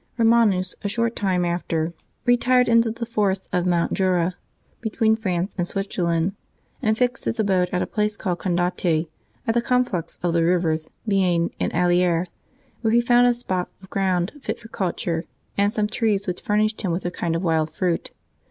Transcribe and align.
Eomanus 0.17 0.73
a 0.83 0.89
short 0.89 1.15
time 1.15 1.45
after 1.45 1.81
re 1.81 1.83
90 1.83 1.93
LIVES 1.93 2.23
OF 2.25 2.25
THE 2.25 2.25
SAINTS 2.25 2.39
[February 2.41 2.65
29 2.65 2.65
tired 2.65 2.69
into 2.71 2.91
the 2.91 3.13
forests 3.13 3.49
of 3.53 3.65
Mount 3.67 3.93
Jura, 3.93 4.35
between 4.81 5.15
France 5.15 5.55
and 5.59 5.67
Switzerland, 5.67 6.35
and 6.81 6.97
fixed 6.97 7.25
his 7.25 7.39
abode 7.39 7.69
at 7.71 7.83
a 7.83 7.85
place 7.85 8.17
called 8.17 8.39
Condate, 8.39 9.09
at 9.45 9.53
the 9.53 9.61
conflux 9.61 10.17
of 10.23 10.33
the 10.33 10.43
rivers 10.43 10.87
Bienne 11.07 11.51
and 11.59 11.71
Aliere, 11.73 12.25
where 12.81 12.93
he 12.95 12.99
found 12.99 13.27
a 13.27 13.33
spot 13.35 13.69
of 13.83 13.91
^ound 13.91 14.41
fit 14.41 14.57
for 14.57 14.69
culture, 14.69 15.25
and 15.55 15.71
some 15.71 15.85
trees 15.85 16.25
which 16.25 16.41
furnished 16.41 16.81
him 16.81 16.91
with 16.91 17.05
a 17.05 17.11
kind 17.11 17.35
of 17.35 17.43
wild 17.43 17.69
fruit. 17.69 18.09